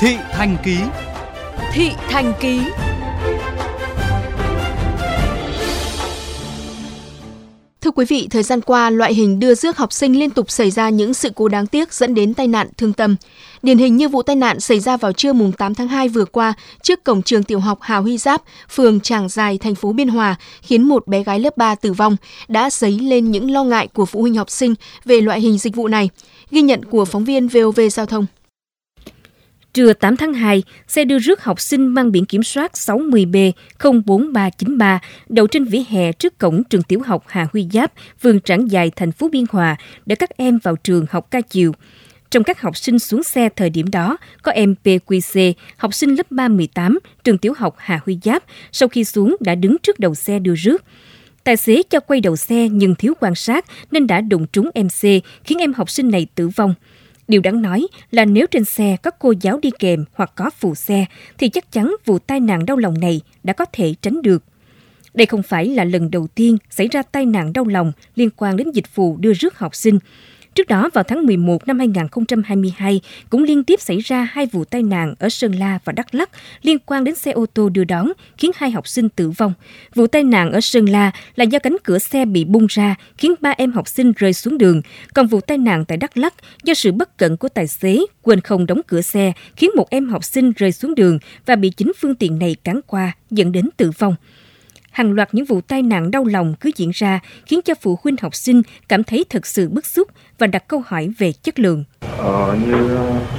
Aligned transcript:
Thị 0.00 0.16
Thành 0.32 0.56
Ký 0.64 0.76
Thị 1.72 1.90
Thành 2.08 2.32
Ký 2.40 2.60
Thưa 7.80 7.90
quý 7.90 8.04
vị, 8.08 8.28
thời 8.30 8.42
gian 8.42 8.60
qua, 8.60 8.90
loại 8.90 9.14
hình 9.14 9.40
đưa 9.40 9.54
rước 9.54 9.76
học 9.76 9.92
sinh 9.92 10.18
liên 10.18 10.30
tục 10.30 10.50
xảy 10.50 10.70
ra 10.70 10.88
những 10.88 11.14
sự 11.14 11.30
cố 11.34 11.48
đáng 11.48 11.66
tiếc 11.66 11.92
dẫn 11.92 12.14
đến 12.14 12.34
tai 12.34 12.48
nạn 12.48 12.68
thương 12.76 12.92
tâm. 12.92 13.16
Điển 13.62 13.78
hình 13.78 13.96
như 13.96 14.08
vụ 14.08 14.22
tai 14.22 14.36
nạn 14.36 14.60
xảy 14.60 14.80
ra 14.80 14.96
vào 14.96 15.12
trưa 15.12 15.32
mùng 15.32 15.52
8 15.52 15.74
tháng 15.74 15.88
2 15.88 16.08
vừa 16.08 16.24
qua 16.24 16.52
trước 16.82 17.04
cổng 17.04 17.22
trường 17.22 17.42
tiểu 17.42 17.60
học 17.60 17.78
Hào 17.82 18.02
Huy 18.02 18.18
Giáp, 18.18 18.42
phường 18.70 19.00
Tràng 19.00 19.28
Giài, 19.28 19.58
thành 19.58 19.74
phố 19.74 19.92
Biên 19.92 20.08
Hòa, 20.08 20.36
khiến 20.62 20.82
một 20.82 21.06
bé 21.06 21.22
gái 21.22 21.40
lớp 21.40 21.56
3 21.56 21.74
tử 21.74 21.92
vong, 21.92 22.16
đã 22.48 22.70
dấy 22.70 22.98
lên 22.98 23.30
những 23.30 23.50
lo 23.50 23.64
ngại 23.64 23.88
của 23.88 24.06
phụ 24.06 24.20
huynh 24.20 24.34
học 24.34 24.50
sinh 24.50 24.74
về 25.04 25.20
loại 25.20 25.40
hình 25.40 25.58
dịch 25.58 25.76
vụ 25.76 25.88
này. 25.88 26.10
Ghi 26.50 26.62
nhận 26.62 26.84
của 26.84 27.04
phóng 27.04 27.24
viên 27.24 27.48
VOV 27.48 27.80
Giao 27.90 28.06
thông. 28.06 28.26
Trưa 29.74 29.92
8 29.92 30.16
tháng 30.16 30.34
2, 30.34 30.62
xe 30.88 31.04
đưa 31.04 31.18
rước 31.18 31.44
học 31.44 31.60
sinh 31.60 31.86
mang 31.86 32.12
biển 32.12 32.24
kiểm 32.24 32.42
soát 32.42 32.72
60B04393 32.72 34.98
đậu 35.28 35.46
trên 35.46 35.64
vỉa 35.64 35.82
hè 35.88 36.12
trước 36.12 36.38
cổng 36.38 36.64
trường 36.64 36.82
tiểu 36.82 37.00
học 37.06 37.24
Hà 37.26 37.46
Huy 37.52 37.68
Giáp, 37.72 37.92
phường 38.22 38.40
Trảng 38.40 38.70
Dài, 38.70 38.90
thành 38.96 39.12
phố 39.12 39.28
Biên 39.28 39.44
Hòa 39.50 39.76
để 40.06 40.16
các 40.16 40.30
em 40.36 40.58
vào 40.62 40.76
trường 40.76 41.06
học 41.10 41.30
ca 41.30 41.40
chiều. 41.40 41.72
Trong 42.30 42.44
các 42.44 42.60
học 42.60 42.76
sinh 42.76 42.98
xuống 42.98 43.22
xe 43.22 43.48
thời 43.56 43.70
điểm 43.70 43.90
đó, 43.90 44.16
có 44.42 44.52
em 44.52 44.74
PQC, 44.84 45.52
học 45.76 45.94
sinh 45.94 46.14
lớp 46.14 46.30
318, 46.30 46.98
trường 47.24 47.38
tiểu 47.38 47.52
học 47.56 47.74
Hà 47.78 48.00
Huy 48.04 48.18
Giáp, 48.24 48.44
sau 48.72 48.88
khi 48.88 49.04
xuống 49.04 49.36
đã 49.40 49.54
đứng 49.54 49.76
trước 49.82 49.98
đầu 49.98 50.14
xe 50.14 50.38
đưa 50.38 50.54
rước. 50.54 50.84
Tài 51.44 51.56
xế 51.56 51.82
cho 51.90 52.00
quay 52.00 52.20
đầu 52.20 52.36
xe 52.36 52.68
nhưng 52.68 52.94
thiếu 52.94 53.14
quan 53.20 53.34
sát 53.34 53.64
nên 53.90 54.06
đã 54.06 54.20
đụng 54.20 54.46
trúng 54.52 54.70
MC, 54.74 55.08
khiến 55.44 55.58
em 55.58 55.72
học 55.72 55.90
sinh 55.90 56.10
này 56.10 56.26
tử 56.34 56.48
vong. 56.48 56.74
Điều 57.28 57.40
đáng 57.40 57.62
nói 57.62 57.86
là 58.10 58.24
nếu 58.24 58.46
trên 58.46 58.64
xe 58.64 58.96
có 59.02 59.10
cô 59.10 59.34
giáo 59.40 59.58
đi 59.62 59.70
kèm 59.78 60.04
hoặc 60.12 60.32
có 60.34 60.50
phụ 60.58 60.74
xe, 60.74 61.06
thì 61.38 61.48
chắc 61.48 61.72
chắn 61.72 61.96
vụ 62.04 62.18
tai 62.18 62.40
nạn 62.40 62.66
đau 62.66 62.76
lòng 62.76 63.00
này 63.00 63.20
đã 63.42 63.52
có 63.52 63.64
thể 63.72 63.94
tránh 64.02 64.22
được. 64.22 64.44
Đây 65.14 65.26
không 65.26 65.42
phải 65.42 65.66
là 65.66 65.84
lần 65.84 66.10
đầu 66.10 66.26
tiên 66.26 66.56
xảy 66.70 66.88
ra 66.88 67.02
tai 67.02 67.26
nạn 67.26 67.52
đau 67.52 67.64
lòng 67.64 67.92
liên 68.16 68.30
quan 68.36 68.56
đến 68.56 68.70
dịch 68.70 68.94
vụ 68.94 69.16
đưa 69.16 69.32
rước 69.32 69.58
học 69.58 69.74
sinh. 69.74 69.98
Trước 70.54 70.68
đó 70.68 70.90
vào 70.94 71.04
tháng 71.04 71.26
11 71.26 71.66
năm 71.66 71.78
2022 71.78 73.00
cũng 73.30 73.42
liên 73.42 73.64
tiếp 73.64 73.80
xảy 73.80 73.98
ra 73.98 74.28
hai 74.32 74.46
vụ 74.46 74.64
tai 74.64 74.82
nạn 74.82 75.14
ở 75.18 75.28
Sơn 75.28 75.52
La 75.52 75.78
và 75.84 75.92
Đắk 75.92 76.14
Lắk 76.14 76.30
liên 76.62 76.78
quan 76.78 77.04
đến 77.04 77.14
xe 77.14 77.30
ô 77.30 77.46
tô 77.54 77.68
đưa 77.68 77.84
đón 77.84 78.12
khiến 78.38 78.50
hai 78.56 78.70
học 78.70 78.88
sinh 78.88 79.08
tử 79.08 79.30
vong. 79.30 79.52
Vụ 79.94 80.06
tai 80.06 80.24
nạn 80.24 80.52
ở 80.52 80.60
Sơn 80.60 80.86
La 80.86 81.10
là 81.36 81.44
do 81.44 81.58
cánh 81.58 81.76
cửa 81.84 81.98
xe 81.98 82.24
bị 82.24 82.44
bung 82.44 82.66
ra 82.68 82.94
khiến 83.18 83.34
ba 83.40 83.50
em 83.50 83.72
học 83.72 83.88
sinh 83.88 84.12
rơi 84.16 84.32
xuống 84.32 84.58
đường, 84.58 84.82
còn 85.14 85.26
vụ 85.26 85.40
tai 85.40 85.58
nạn 85.58 85.84
tại 85.84 85.98
Đắk 85.98 86.16
Lắk 86.16 86.34
do 86.64 86.74
sự 86.74 86.92
bất 86.92 87.18
cẩn 87.18 87.36
của 87.36 87.48
tài 87.48 87.66
xế 87.66 87.98
quên 88.22 88.40
không 88.40 88.66
đóng 88.66 88.80
cửa 88.86 89.02
xe 89.02 89.32
khiến 89.56 89.70
một 89.76 89.90
em 89.90 90.08
học 90.08 90.24
sinh 90.24 90.52
rơi 90.52 90.72
xuống 90.72 90.94
đường 90.94 91.18
và 91.46 91.56
bị 91.56 91.70
chính 91.70 91.92
phương 92.00 92.14
tiện 92.14 92.38
này 92.38 92.56
cán 92.64 92.80
qua 92.86 93.12
dẫn 93.30 93.52
đến 93.52 93.68
tử 93.76 93.90
vong 93.98 94.16
hàng 94.94 95.12
loạt 95.12 95.28
những 95.32 95.44
vụ 95.44 95.60
tai 95.60 95.82
nạn 95.82 96.10
đau 96.10 96.24
lòng 96.24 96.54
cứ 96.60 96.70
diễn 96.76 96.90
ra 96.94 97.20
khiến 97.46 97.60
cho 97.64 97.74
phụ 97.80 97.98
huynh 98.02 98.16
học 98.22 98.34
sinh 98.34 98.62
cảm 98.88 99.04
thấy 99.04 99.24
thật 99.30 99.46
sự 99.46 99.68
bức 99.68 99.86
xúc 99.86 100.08
và 100.38 100.46
đặt 100.46 100.68
câu 100.68 100.82
hỏi 100.86 101.08
về 101.18 101.32
chất 101.32 101.58
lượng. 101.58 101.84
Ờ, 102.18 102.56
như 102.66 102.76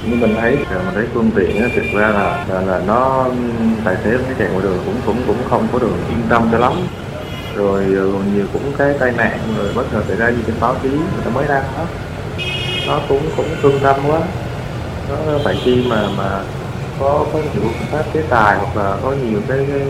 như 0.06 0.16
mình 0.16 0.34
thấy 0.40 0.56
mình 0.56 0.94
thấy 0.94 1.06
phương 1.14 1.30
tiện 1.36 1.68
thực 1.74 1.84
ra 1.94 2.08
là 2.08 2.46
là, 2.48 2.60
là 2.60 2.82
nó 2.86 3.30
tài 3.84 3.96
xế 4.04 4.10
cái 4.10 4.34
chạy 4.38 4.48
ngoài 4.48 4.62
đường 4.62 4.78
cũng 4.84 4.94
cũng 5.06 5.22
cũng 5.26 5.36
không 5.50 5.68
có 5.72 5.78
được 5.78 5.94
yên 6.08 6.18
tâm 6.28 6.48
cho 6.52 6.58
lắm. 6.58 6.72
Rồi 7.56 7.84
còn 8.12 8.34
nhiều 8.34 8.46
cũng 8.52 8.72
cái 8.78 8.94
tai 9.00 9.12
nạn 9.16 9.38
rồi 9.58 9.72
bất 9.74 9.92
ngờ 9.92 10.02
xảy 10.08 10.16
ra 10.16 10.30
như 10.30 10.42
trên 10.46 10.56
báo 10.60 10.76
chí 10.82 10.88
người 10.88 11.24
ta 11.24 11.30
mới 11.30 11.48
đăng 11.48 11.64
đó 11.76 11.86
nó 12.86 13.00
cũng 13.08 13.22
cũng 13.36 13.48
thương 13.62 13.78
tâm 13.82 13.96
quá. 14.06 14.20
Nó 15.08 15.16
phải 15.44 15.54
khi 15.64 15.84
mà 15.88 16.08
mà 16.18 16.42
có 17.00 17.26
có 17.32 17.38
nhiều 17.38 17.70
pháp 17.90 18.04
chế 18.14 18.22
tài 18.30 18.56
hoặc 18.56 18.76
là 18.76 18.96
có 19.02 19.12
nhiều 19.12 19.40
cái, 19.48 19.58
cái 19.68 19.80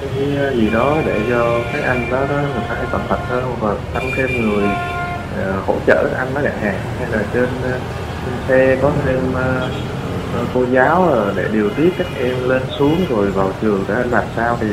cái 0.00 0.36
ờ, 0.36 0.54
gì 0.54 0.70
đó 0.72 0.96
để 1.06 1.20
cho 1.30 1.60
các 1.72 1.82
anh 1.82 2.10
đó, 2.10 2.20
đó 2.28 2.36
người 2.36 2.62
ta 2.68 2.74
tập 2.92 3.00
thận 3.08 3.20
hơn 3.28 3.54
và 3.60 3.74
tăng 3.94 4.10
thêm 4.16 4.28
người 4.40 4.64
uh, 4.64 5.66
hỗ 5.66 5.74
trợ 5.86 6.08
anh 6.18 6.34
đó 6.34 6.40
đặt 6.44 6.60
hàng 6.62 6.80
hay 6.98 7.10
là 7.10 7.18
trên, 7.34 7.44
uh, 7.44 7.80
trên 8.24 8.34
xe 8.48 8.76
có 8.82 8.92
thêm 9.04 9.20
uh, 9.30 10.48
cô 10.54 10.64
giáo 10.72 11.14
để 11.36 11.44
điều 11.52 11.70
tiết 11.70 11.90
các 11.98 12.06
em 12.18 12.48
lên 12.48 12.62
xuống 12.78 12.96
rồi 13.08 13.30
vào 13.30 13.50
trường 13.62 13.84
để 13.88 13.94
anh 13.94 14.10
làm 14.10 14.24
sao 14.36 14.56
thì, 14.60 14.66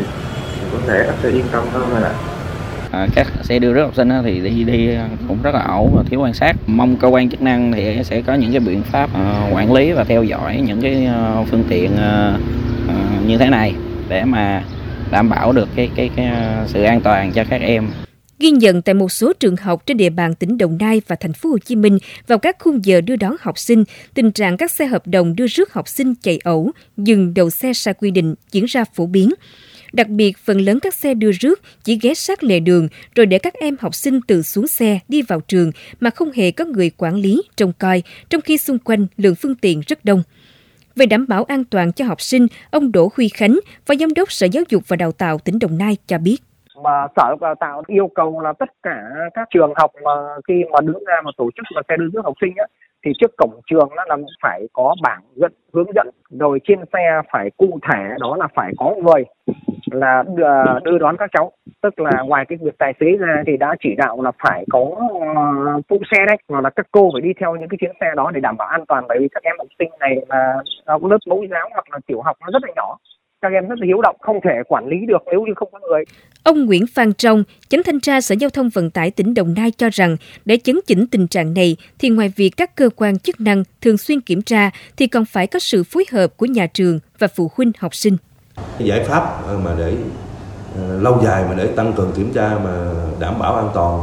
thì 0.55 0.67
có 0.71 0.77
thể 0.87 1.05
anh 1.05 1.15
sẽ 1.23 1.29
yên 1.29 1.45
tâm 1.51 1.63
hơn 1.73 1.89
rồi 1.89 2.03
ạ. 2.03 2.13
À, 2.91 3.07
các 3.15 3.27
xe 3.43 3.59
đưa 3.59 3.73
rước 3.73 3.83
học 3.83 3.95
sinh 3.95 4.09
thì 4.23 4.41
đi 4.41 4.63
đi 4.63 4.89
cũng 5.27 5.37
rất 5.43 5.55
là 5.55 5.61
ẩu 5.61 5.91
và 5.95 6.03
thiếu 6.09 6.21
quan 6.21 6.33
sát. 6.33 6.55
Mong 6.67 6.95
cơ 6.95 7.07
quan 7.07 7.29
chức 7.29 7.41
năng 7.41 7.71
thì 7.71 8.03
sẽ 8.03 8.21
có 8.21 8.33
những 8.33 8.51
cái 8.51 8.59
biện 8.59 8.81
pháp 8.83 9.09
uh, 9.13 9.55
quản 9.55 9.73
lý 9.73 9.91
và 9.91 10.03
theo 10.03 10.23
dõi 10.23 10.61
những 10.65 10.81
cái 10.81 11.07
uh, 11.41 11.47
phương 11.47 11.63
tiện 11.69 11.91
uh, 11.93 12.39
uh, 12.89 13.27
như 13.27 13.37
thế 13.37 13.49
này 13.49 13.73
để 14.09 14.25
mà 14.25 14.63
đảm 15.11 15.29
bảo 15.29 15.51
được 15.51 15.69
cái 15.75 15.89
cái 15.95 16.09
cái 16.15 16.25
à, 16.25 16.65
sự 16.67 16.83
an 16.83 17.01
toàn 17.01 17.31
cho 17.31 17.43
các 17.49 17.61
em. 17.61 17.87
Ghi 18.39 18.51
nhận 18.51 18.81
tại 18.81 18.93
một 18.95 19.11
số 19.11 19.33
trường 19.33 19.55
học 19.55 19.85
trên 19.85 19.97
địa 19.97 20.09
bàn 20.09 20.35
tỉnh 20.35 20.57
Đồng 20.57 20.77
Nai 20.77 21.01
và 21.07 21.15
thành 21.15 21.33
phố 21.33 21.49
Hồ 21.49 21.57
Chí 21.57 21.75
Minh 21.75 21.97
vào 22.27 22.37
các 22.37 22.55
khung 22.59 22.85
giờ 22.85 23.01
đưa 23.01 23.15
đón 23.15 23.35
học 23.39 23.59
sinh, 23.59 23.83
tình 24.13 24.31
trạng 24.31 24.57
các 24.57 24.71
xe 24.71 24.85
hợp 24.85 25.07
đồng 25.07 25.35
đưa 25.35 25.47
rước 25.47 25.73
học 25.73 25.87
sinh 25.87 26.15
chạy 26.15 26.39
ẩu, 26.43 26.71
dừng 26.97 27.33
đầu 27.33 27.49
xe 27.49 27.73
sai 27.73 27.93
quy 27.93 28.11
định 28.11 28.35
diễn 28.51 28.65
ra 28.65 28.83
phổ 28.93 29.05
biến. 29.05 29.29
Đặc 29.93 30.09
biệt, 30.09 30.37
phần 30.37 30.61
lớn 30.61 30.79
các 30.79 30.93
xe 30.93 31.13
đưa 31.13 31.31
rước 31.31 31.61
chỉ 31.83 31.99
ghé 32.01 32.13
sát 32.13 32.43
lề 32.43 32.59
đường 32.59 32.87
rồi 33.15 33.25
để 33.25 33.39
các 33.39 33.53
em 33.53 33.75
học 33.79 33.95
sinh 33.95 34.19
tự 34.27 34.41
xuống 34.41 34.67
xe 34.67 34.99
đi 35.07 35.21
vào 35.21 35.39
trường 35.39 35.71
mà 35.99 36.09
không 36.09 36.31
hề 36.31 36.51
có 36.51 36.65
người 36.65 36.91
quản 36.97 37.15
lý, 37.15 37.41
trông 37.55 37.73
coi, 37.79 38.03
trong 38.29 38.41
khi 38.41 38.57
xung 38.57 38.79
quanh 38.79 39.07
lượng 39.17 39.35
phương 39.35 39.55
tiện 39.55 39.81
rất 39.87 40.05
đông. 40.05 40.23
Về 40.95 41.05
đảm 41.05 41.25
bảo 41.29 41.43
an 41.43 41.63
toàn 41.71 41.91
cho 41.91 42.05
học 42.05 42.21
sinh, 42.21 42.47
ông 42.71 42.91
Đỗ 42.91 43.09
Huy 43.17 43.29
Khánh, 43.29 43.59
Phó 43.85 43.95
Giám 43.95 44.09
đốc 44.15 44.31
Sở 44.31 44.47
Giáo 44.51 44.63
dục 44.69 44.83
và 44.87 44.95
Đào 44.95 45.11
tạo 45.11 45.37
tỉnh 45.37 45.59
Đồng 45.59 45.77
Nai 45.77 45.97
cho 46.07 46.17
biết. 46.17 46.37
Mà 46.83 47.07
sở 47.15 47.23
giáo 47.27 47.37
đào 47.41 47.55
tạo 47.55 47.83
yêu 47.87 48.07
cầu 48.15 48.41
là 48.41 48.53
tất 48.59 48.69
cả 48.83 49.03
các 49.33 49.47
trường 49.53 49.73
học 49.75 49.91
mà 50.03 50.11
khi 50.47 50.53
mà 50.71 50.81
đứng 50.81 51.03
ra 51.07 51.21
mà 51.25 51.31
tổ 51.37 51.49
chức 51.55 51.63
mà 51.75 51.81
xe 51.89 51.97
đưa 51.97 52.09
rước 52.13 52.21
học 52.23 52.33
sinh 52.41 52.53
á 52.57 52.65
thì 53.05 53.11
trước 53.19 53.31
cổng 53.37 53.59
trường 53.71 53.89
nó 53.95 54.03
là 54.07 54.17
phải 54.41 54.61
có 54.73 54.95
bảng 55.01 55.21
dẫn 55.35 55.51
hướng 55.73 55.91
dẫn 55.95 56.09
rồi 56.39 56.59
trên 56.63 56.79
xe 56.93 57.21
phải 57.31 57.49
cụ 57.57 57.79
thể 57.91 58.03
đó 58.19 58.35
là 58.39 58.47
phải 58.55 58.71
có 58.77 58.95
người 59.03 59.23
là 59.91 60.23
đưa, 60.35 60.79
đưa 60.83 60.97
đón 60.97 61.17
các 61.17 61.29
cháu 61.33 61.51
tức 61.81 61.99
là 61.99 62.11
ngoài 62.25 62.45
cái 62.49 62.57
việc 62.61 62.77
tài 62.77 62.93
xế 62.99 63.05
ra 63.19 63.43
thì 63.47 63.57
đã 63.57 63.75
chỉ 63.83 63.89
đạo 63.97 64.21
là 64.21 64.31
phải 64.43 64.65
có 64.71 64.79
uh, 64.79 65.85
phụ 65.89 65.99
xe 66.11 66.17
đấy 66.27 66.37
hoặc 66.49 66.61
là 66.61 66.69
các 66.69 66.87
cô 66.91 67.09
phải 67.13 67.21
đi 67.21 67.29
theo 67.39 67.55
những 67.55 67.69
cái 67.69 67.77
chuyến 67.81 67.91
xe 68.01 68.07
đó 68.15 68.31
để 68.33 68.39
đảm 68.41 68.57
bảo 68.57 68.67
an 68.67 68.85
toàn 68.87 69.05
bởi 69.07 69.17
vì 69.19 69.27
các 69.31 69.43
em 69.43 69.55
học 69.57 69.67
sinh 69.79 69.89
này 69.99 70.15
là 70.29 70.53
ờ, 70.85 70.97
lớp 71.09 71.17
mẫu 71.27 71.45
giáo 71.51 71.69
hoặc 71.73 71.85
là 71.91 71.99
tiểu 72.07 72.21
học 72.21 72.37
nó 72.41 72.47
rất 72.53 72.63
là 72.63 72.73
nhỏ 72.75 72.97
các 73.41 73.51
em 73.51 73.67
rất 73.67 73.79
là 73.79 73.85
hiếu 73.85 74.01
động 74.01 74.15
không 74.19 74.39
thể 74.43 74.51
quản 74.67 74.87
lý 74.87 74.97
được 75.07 75.23
nếu 75.31 75.41
như 75.41 75.53
không 75.55 75.69
có 75.71 75.79
người. 75.89 76.03
Ông 76.43 76.65
Nguyễn 76.65 76.85
Phan 76.93 77.13
Trong, 77.13 77.43
chánh 77.67 77.83
thanh 77.83 77.99
tra 77.99 78.21
Sở 78.21 78.35
Giao 78.39 78.49
thông 78.49 78.69
Vận 78.69 78.89
tải 78.89 79.11
tỉnh 79.11 79.33
Đồng 79.33 79.53
Nai 79.57 79.71
cho 79.71 79.89
rằng 79.93 80.17
để 80.45 80.57
chấn 80.57 80.79
chỉnh 80.87 81.05
tình 81.11 81.27
trạng 81.27 81.53
này 81.53 81.75
thì 81.99 82.09
ngoài 82.09 82.33
việc 82.35 82.49
các 82.57 82.75
cơ 82.75 82.89
quan 82.95 83.19
chức 83.19 83.41
năng 83.41 83.63
thường 83.81 83.97
xuyên 83.97 84.21
kiểm 84.21 84.41
tra 84.41 84.69
thì 84.97 85.07
còn 85.07 85.25
phải 85.25 85.47
có 85.47 85.59
sự 85.59 85.83
phối 85.83 86.05
hợp 86.11 86.27
của 86.37 86.45
nhà 86.45 86.67
trường 86.67 86.99
và 87.19 87.27
phụ 87.35 87.51
huynh 87.55 87.71
học 87.79 87.95
sinh. 87.95 88.17
Giải 88.79 89.03
pháp 89.03 89.47
ờ, 89.47 89.57
mà 89.57 89.71
để 89.77 89.93
ờ, 90.75 90.99
lâu 90.99 91.19
dài 91.23 91.43
mà 91.49 91.55
để 91.55 91.67
tăng 91.67 91.93
cường 91.93 92.11
kiểm 92.11 92.33
tra 92.33 92.57
mà 92.63 92.91
đảm 93.19 93.39
bảo 93.39 93.55
an 93.55 93.69
toàn 93.73 94.01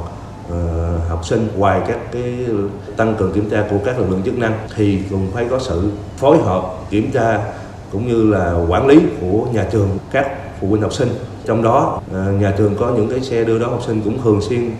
ờ, 0.51 0.99
học 1.09 1.25
sinh 1.25 1.49
ngoài 1.57 1.81
các 1.89 1.99
cái 2.13 2.47
tăng 2.97 3.15
cường 3.15 3.33
kiểm 3.33 3.51
tra 3.51 3.65
của 3.71 3.77
các 3.85 3.99
lực 3.99 4.11
lượng 4.11 4.23
chức 4.25 4.39
năng 4.39 4.59
thì 4.77 5.03
cũng 5.11 5.31
phải 5.35 5.47
có 5.51 5.59
sự 5.59 5.91
phối 6.17 6.39
hợp 6.39 6.63
kiểm 6.91 7.11
tra 7.13 7.39
cũng 7.93 8.09
như 8.09 8.31
là 8.31 8.55
quản 8.69 8.87
lý 8.87 9.01
của 9.21 9.47
nhà 9.53 9.67
trường, 9.73 9.89
các 10.13 10.31
phụ 10.61 10.69
huynh 10.69 10.83
học 10.83 10.93
sinh. 10.93 11.09
Trong 11.47 11.63
đó 11.63 12.01
nhà 12.41 12.55
trường 12.59 12.75
có 12.77 12.91
những 12.97 13.11
cái 13.11 13.21
xe 13.21 13.45
đưa 13.45 13.59
đón 13.59 13.71
học 13.71 13.83
sinh 13.87 14.01
cũng 14.05 14.23
thường 14.23 14.41
xuyên 14.41 14.71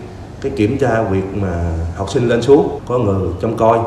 cái 0.41 0.51
kiểm 0.55 0.77
tra 0.77 1.01
việc 1.01 1.23
mà 1.35 1.71
học 1.95 2.09
sinh 2.09 2.27
lên 2.27 2.41
xuống, 2.41 2.79
có 2.87 2.97
người 2.97 3.29
trông 3.41 3.57
coi 3.57 3.79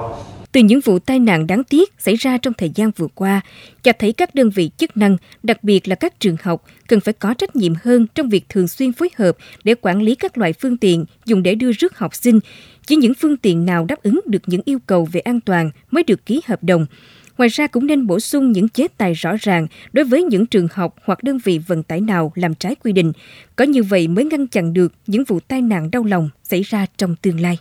từ 0.56 0.62
những 0.62 0.80
vụ 0.80 0.98
tai 0.98 1.18
nạn 1.18 1.46
đáng 1.46 1.64
tiếc 1.64 1.92
xảy 1.98 2.16
ra 2.16 2.38
trong 2.38 2.54
thời 2.54 2.70
gian 2.74 2.90
vừa 2.96 3.06
qua, 3.14 3.40
cho 3.82 3.92
thấy 3.98 4.12
các 4.12 4.34
đơn 4.34 4.50
vị 4.50 4.70
chức 4.76 4.96
năng, 4.96 5.16
đặc 5.42 5.64
biệt 5.64 5.88
là 5.88 5.94
các 5.94 6.20
trường 6.20 6.36
học, 6.42 6.64
cần 6.88 7.00
phải 7.00 7.14
có 7.14 7.34
trách 7.34 7.56
nhiệm 7.56 7.72
hơn 7.84 8.06
trong 8.14 8.28
việc 8.28 8.48
thường 8.48 8.68
xuyên 8.68 8.92
phối 8.92 9.10
hợp 9.16 9.36
để 9.64 9.74
quản 9.80 10.02
lý 10.02 10.14
các 10.14 10.38
loại 10.38 10.52
phương 10.52 10.76
tiện 10.76 11.04
dùng 11.24 11.42
để 11.42 11.54
đưa 11.54 11.72
rước 11.72 11.98
học 11.98 12.14
sinh. 12.14 12.40
Chỉ 12.86 12.96
những 12.96 13.14
phương 13.14 13.36
tiện 13.36 13.66
nào 13.66 13.84
đáp 13.84 14.02
ứng 14.02 14.20
được 14.26 14.42
những 14.46 14.60
yêu 14.64 14.78
cầu 14.86 15.08
về 15.12 15.20
an 15.20 15.40
toàn 15.40 15.70
mới 15.90 16.04
được 16.04 16.26
ký 16.26 16.40
hợp 16.46 16.64
đồng. 16.64 16.86
Ngoài 17.38 17.48
ra 17.48 17.66
cũng 17.66 17.86
nên 17.86 18.06
bổ 18.06 18.20
sung 18.20 18.52
những 18.52 18.68
chế 18.68 18.88
tài 18.88 19.14
rõ 19.14 19.36
ràng 19.40 19.66
đối 19.92 20.04
với 20.04 20.22
những 20.22 20.46
trường 20.46 20.68
học 20.72 20.94
hoặc 21.04 21.22
đơn 21.22 21.38
vị 21.44 21.58
vận 21.66 21.82
tải 21.82 22.00
nào 22.00 22.32
làm 22.34 22.54
trái 22.54 22.74
quy 22.74 22.92
định. 22.92 23.12
Có 23.56 23.64
như 23.64 23.82
vậy 23.82 24.08
mới 24.08 24.24
ngăn 24.24 24.46
chặn 24.46 24.72
được 24.72 24.92
những 25.06 25.24
vụ 25.24 25.40
tai 25.40 25.62
nạn 25.62 25.90
đau 25.90 26.04
lòng 26.04 26.30
xảy 26.42 26.62
ra 26.62 26.86
trong 26.96 27.16
tương 27.16 27.40
lai. 27.40 27.58